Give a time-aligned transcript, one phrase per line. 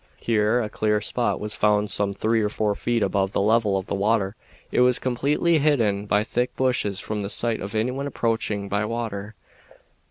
[0.17, 3.85] Here a clear spot was found some three or four feet above the level of
[3.85, 4.35] the water.
[4.71, 9.35] It was completely hidden by thick bushes from the sight of anyone approaching by water.